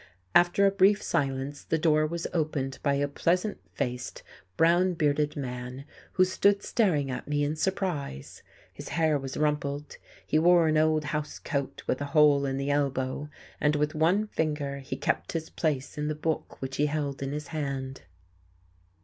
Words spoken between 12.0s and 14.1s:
a hole in the elbow, and with